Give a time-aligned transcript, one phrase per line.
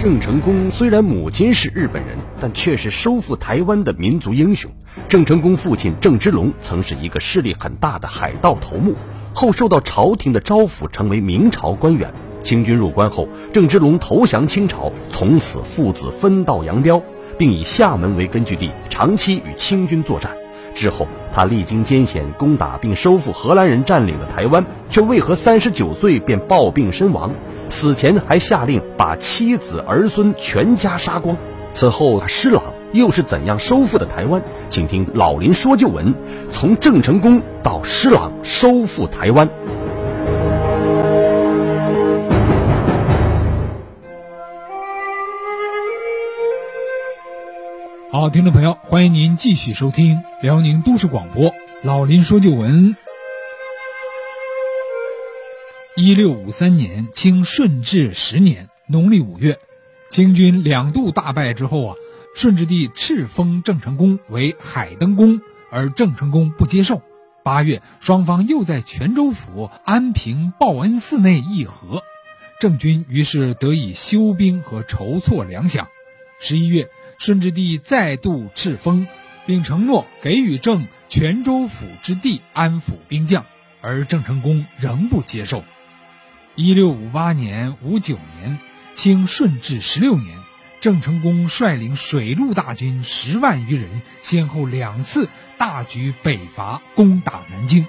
[0.00, 4.70] 郑成功虽然母亲是日本人，但却是收复台湾的民族英雄。
[5.08, 8.94] 郑成功父亲郑芝龙曾是一个势力很大的海盗头目，
[9.34, 12.14] 后受到朝廷的招抚，成为明朝官员。
[12.40, 17.02] 清军入关后，郑芝龙投降清朝，从此父子分道扬镳，
[17.36, 20.34] 并以厦门为根据地，长期与清军作战。
[20.74, 27.34] 之后，他历经艰险，攻打并收复荷兰人占领的台湾，却为何三十九岁便暴病身亡？
[27.70, 31.36] 死前还下令把妻子儿孙全家杀光。
[31.72, 34.42] 此后，施琅又是怎样收复的台湾？
[34.68, 36.12] 请听老林说旧闻：
[36.50, 39.48] 从郑成功到施琅收复台湾。
[48.12, 52.96] 好，听众朋友，欢迎您继续收听辽宁都市广播老林说旧闻。
[56.02, 59.58] 一六五三年，清顺治十年农历五月，
[60.10, 61.94] 清军两度大败之后啊，
[62.34, 67.02] 顺治帝敕封郑成功为海登公，而郑成功不接受。
[67.44, 72.02] 八月，双方又在泉州府安平报恩寺内议和，
[72.60, 75.84] 郑军于是得以休兵和筹措粮饷。
[76.40, 76.88] 十一月。
[77.18, 79.06] 顺治帝再度敕封，
[79.44, 83.44] 并承诺给予郑泉州府之地安抚兵将，
[83.82, 85.62] 而郑成功仍不接受。
[86.60, 88.58] 一六五八年五九年，
[88.92, 90.36] 清顺治十六年，
[90.82, 97.86] 郑成功率领水陆大军十万余人，先后两次大举北伐，攻打南京。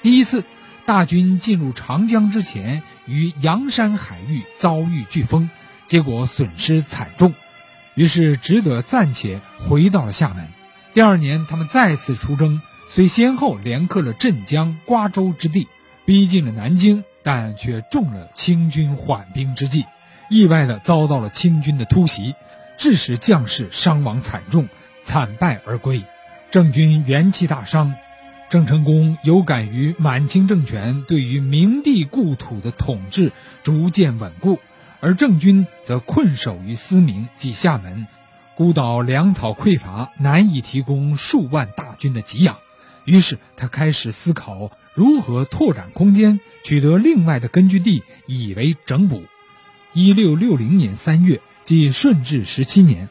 [0.00, 0.42] 第一次，
[0.86, 5.50] 大军进入长江之前，于阳山海域遭遇飓风，
[5.84, 7.34] 结果损失惨重。
[7.94, 10.48] 于是只得暂且回到了厦门。
[10.94, 15.68] 第二年，他们再次出征，虽先后连克了镇江、瓜州之地，
[16.06, 19.86] 逼近了南京，但却中了清军缓兵之计，
[20.30, 22.36] 意外的遭到了清军的突袭，
[22.78, 24.68] 致使将士伤亡惨重，
[25.02, 26.04] 惨败而归。
[26.50, 27.94] 郑军元气大伤，
[28.50, 33.32] 郑成功有感于满清政权对于明帝故土的统治
[33.64, 34.60] 逐渐稳固。
[35.00, 38.06] 而郑军则困守于思明及厦门，
[38.54, 42.58] 孤岛粮草匮乏，难以提供数万大军的给养。
[43.04, 49.24] 于是他开始思考如何拓展空间，取得另外的根据地，以为整补。
[49.92, 53.08] 一六六零年三月，即顺治十七年，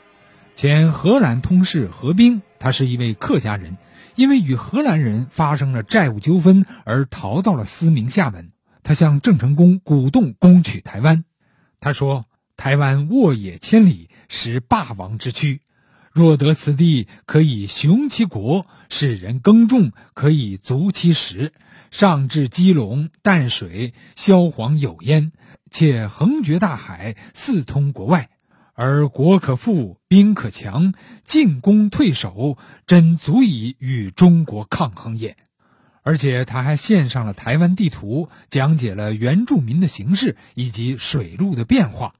[0.55, 3.77] 前荷兰通事何冰，他是一位客家人，
[4.15, 8.51] 因为与荷兰人发生了债务纠纷而逃到了思明厦门。
[8.81, 11.25] 他向郑成功鼓动攻取台湾。
[11.79, 15.59] 他说：“台湾沃野千里，实霸王之躯。
[16.11, 21.53] 若得此地，可以雄其国；使人耕种，可以足其食。
[21.93, 25.31] 上至基隆、淡水，萧黄有焉，
[25.69, 28.29] 且横绝大海，四通国外。
[28.73, 35.37] 而国可富，兵可强，进攻退守，真足以与中国抗衡也。”
[36.01, 42.15] 而且他还献上了台湾地图，讲解了原住民的形势以及水路的变化。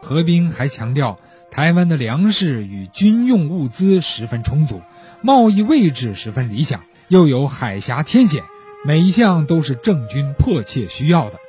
[0.00, 1.18] 何冰还强调，
[1.50, 4.80] 台湾的粮食与军用物资十分充足，
[5.22, 8.44] 贸易位置十分理想，又有海峡天险，
[8.84, 11.40] 每一项都是郑军迫切需要的。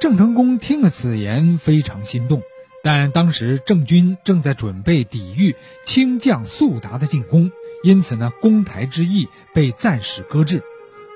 [0.00, 2.42] 郑成功听了此言，非常心动，
[2.82, 7.50] 但当时郑军正在准备抵御清将速达的进攻，
[7.82, 10.62] 因此呢，攻台之意被暂时搁置。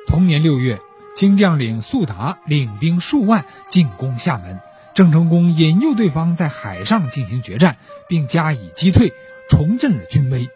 [0.06, 0.80] 同年六月，
[1.14, 4.58] 清将领速达领兵数万进攻厦门，
[4.94, 7.76] 郑成功引诱对方在海上进行决战，
[8.08, 9.12] 并加以击退，
[9.50, 10.48] 重振了军威。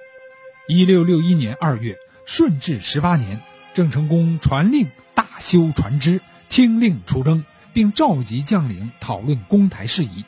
[0.66, 3.42] 一六六一年二月，顺治十八年，
[3.74, 10.24] 郑成功传令大修船只，听令出征，并召集将领讨论攻台事宜。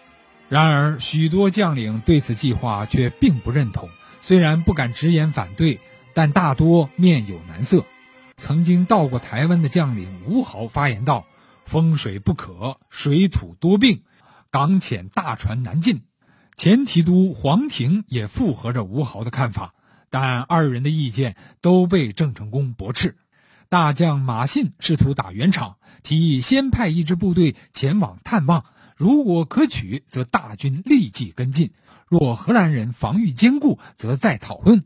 [0.48, 3.88] 然而，许多将领对此计划却并不认同，
[4.20, 5.78] 虽然不敢直言反对，
[6.12, 7.84] 但大多面有难色。
[8.36, 11.24] 曾经到过台湾的将领吴豪发言道
[11.64, 14.02] ：“风水不可，水土多病，
[14.50, 16.02] 港浅大船难进。”
[16.56, 19.72] 前提督黄庭也附和着吴豪的看法，
[20.10, 23.14] 但二人的意见都被郑成功驳斥。
[23.68, 28.64] 大将马信试图打圆场，提议先派一支部队前往探望，
[28.96, 31.70] 如果可取，则大军立即跟进；
[32.06, 34.84] 若荷兰人防御坚固，则再讨论。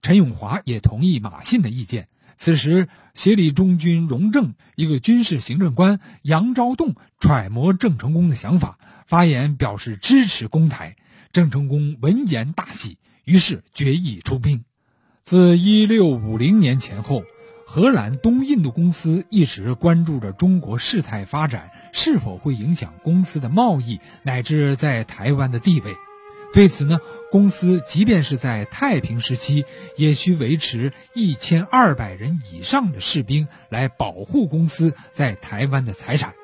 [0.00, 2.06] 陈永华也同意马信的意见。
[2.36, 10.96] 此时，协理中军荣正一个军事行政官杨昭栋揣摩郑成功的想法，发言表示支持攻台。
[11.32, 14.64] 郑成功闻言大喜，于是决意出兵。
[15.22, 17.22] 自1650年前后，
[17.74, 25.96] 荷兰东印度公司一直关注着中国事态发展是否会影响公司的贸易乃至在台湾的地位。
[26.52, 29.64] 对此呢，公司即便是在太平时期，
[29.96, 36.34] 也需维持一千二百人以上的士兵来保护公司在台湾的财产。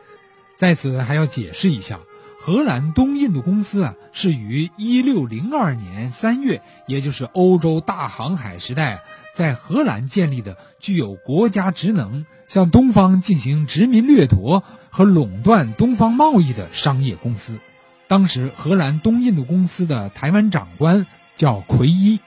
[0.56, 2.00] 在此还要解释一下，
[2.40, 9.02] 荷兰东印度公司啊，是于一六零二年三月，也就是欧洲大航海时代，
[9.38, 17.60] 在荷兰建立的具有国家职能、向东方进行殖民掠夺和垄断东方贸易的商业公司。
[18.08, 21.06] 当时，荷兰东印度公司的台湾长官
[21.36, 22.18] 叫奎一。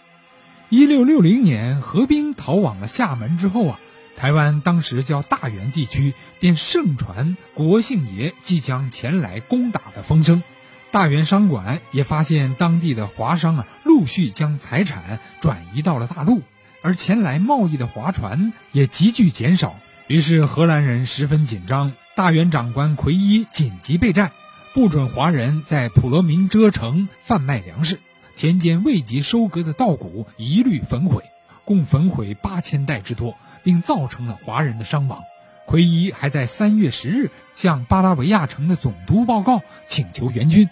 [0.70, 3.80] 一六六零年，合兵逃往了厦门之后啊，
[4.16, 10.42] 台湾当时叫大元地区便盛传国姓爷即将前来攻打的风声。
[10.92, 16.42] 大元商馆也发现当地的华商啊，陆续将财产转移到了大陆，
[16.82, 19.76] 而前来贸易的划船也急剧减少。
[20.08, 24.32] 于是，荷兰人十分紧张，大元长官奎一紧急备战。
[24.74, 28.00] 不准华人在普罗民遮城贩卖粮食，
[28.36, 31.24] 田间未及收割的稻谷一律焚毁，
[31.66, 35.24] 共焚毁八千袋之多，并造成了华人的伤亡。
[35.66, 40.70] 奎一还在三月十日向巴达维亚城的总督报告，请求援军。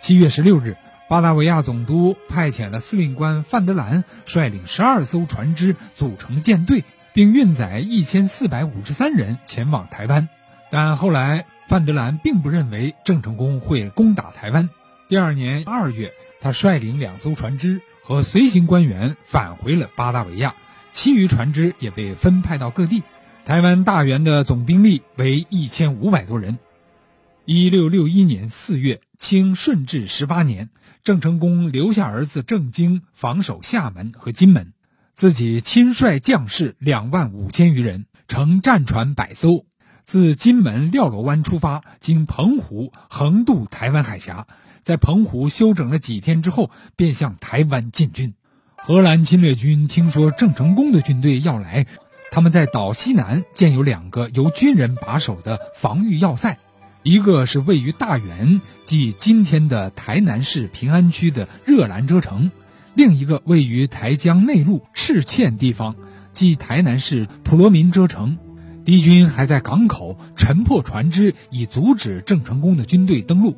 [0.00, 0.76] 七月十六日，
[1.08, 10.28] 巴达维亚总督派遣了司令官范德兰率领十二艘船只组成舰队，并运载一千四百五十三人前往台湾，
[10.70, 11.46] 但后来。
[11.68, 14.70] 范德兰并不认为郑成功会攻打台湾。
[15.08, 20.54] 第二年二月，他率领两艘船只和随行官员返回了巴达维亚，
[20.92, 23.02] 其余船只也被分派到各地。
[23.44, 26.60] 台湾大元的总兵力为一千五百多人。
[27.48, 30.68] 一六六一年四月，清顺治十八年，
[31.04, 34.72] 郑成功留下儿子郑经防守厦门和金门，
[35.14, 39.64] 自己亲率将士两万五千余人，乘战船百艘。
[40.04, 44.48] 自金门廖罗湾出发，经澎湖横渡台湾海峡，
[44.82, 48.34] 在澎湖休整了几天之后，便向台湾进军。
[48.74, 51.86] 荷兰侵略军听说郑成功的军队要来，
[52.32, 56.58] 他们在岛西南建有两个由军人把守的防御要塞，
[57.06, 62.50] 一个是位于大园，即今天的台南市平安区的热兰遮城；
[62.94, 65.94] 另一个位于台江内陆赤嵌地方，
[66.32, 68.38] 即台南市普罗民遮城。
[68.84, 73.56] 敌军还在港口沉破船只，以阻止郑成功的军队登陆。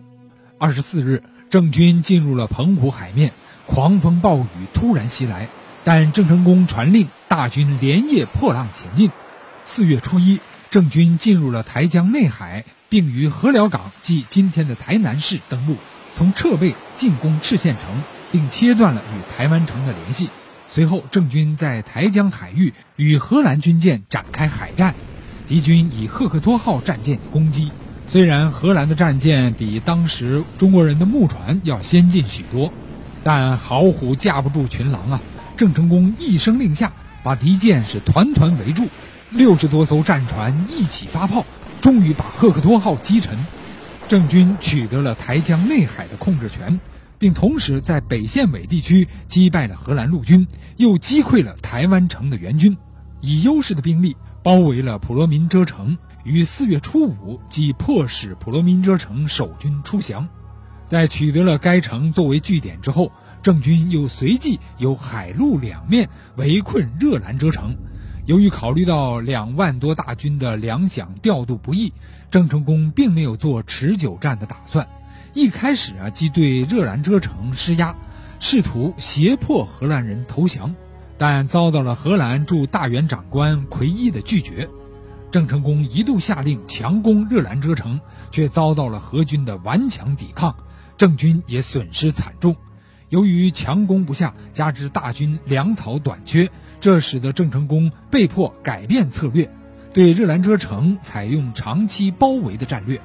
[0.59, 3.33] 二十四日，郑军进入了澎湖海面，
[3.67, 5.49] 狂风暴雨突然袭来，
[5.85, 9.11] 但郑成功传令大军连夜破浪前进。
[9.65, 15.77] 四月初一，郑军进入了台江内海，并于河寮港即今天的台南市登陆，
[16.15, 18.03] 从侧背进攻赤县城，
[18.33, 20.31] 并切断了与台湾城的联系。
[20.69, 24.95] 随后，郑军在台江海域与荷兰军舰展开海战。
[25.47, 27.73] 敌军以赫克托号战舰攻击，
[28.07, 32.71] 虽然荷兰的战舰比当时中国人的木船要先进许多，
[33.25, 35.23] 但好虎架不住群狼啊！
[35.57, 36.93] 郑成功一声令下，
[37.23, 38.89] 把敌舰是团团围住，
[39.31, 41.47] 六十多艘战船一起发炮，
[41.81, 43.39] 终于把赫克托号击沉。
[44.09, 46.81] 郑军取得了台江内海的控制权，
[47.19, 50.47] 并同时在北线尾地区击败了荷兰陆军，
[50.77, 52.77] 又击溃了台湾城的援军，
[53.21, 54.17] 以优势的兵力。
[54.41, 60.27] 包围了普罗民遮城，于四月初五即迫使普罗民遮城守军出降。
[60.87, 63.13] 在取得了该城作为据点之后，
[63.43, 67.77] 郑军又随即由海陆两面围困热兰遮城。
[68.29, 71.95] 由于考虑到两万多大军的粮饷调度不易，
[72.31, 74.87] 郑成功并没有做持久战的打算。
[75.33, 77.97] 一开始啊，即对热兰遮城施压，
[78.39, 80.75] 试图胁迫荷兰人投降。
[81.17, 84.69] 但遭到了荷兰驻大元长官奎一的拒绝，
[85.31, 87.99] 郑成功一度下令强攻热兰遮城，
[88.31, 90.55] 却遭到了荷军的顽强抵抗，
[90.99, 92.55] 郑军也损失惨重。
[93.09, 99.51] 由于强攻不下，加之大军粮草短缺，这使得郑成功被迫改变策略，
[99.93, 103.01] 对热兰遮城采用长期包围的战略，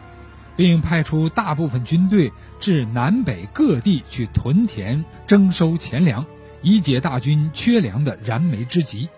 [0.55, 6.25] 并派出大部分军队至南北各地去屯田征收钱粮。
[6.65, 9.09] 以解大军缺粮的燃眉之急。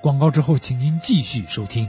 [0.00, 1.86] 广告之后，请您继续收听。